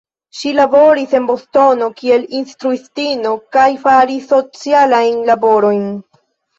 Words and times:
Ŝi 0.37 0.53
laboris 0.59 1.13
en 1.19 1.27
Bostono 1.27 1.91
kiel 2.01 2.27
instruistino 2.41 3.37
kaj 3.59 3.69
faris 3.87 4.29
socialajn 4.35 5.25
laborojn. 5.33 5.91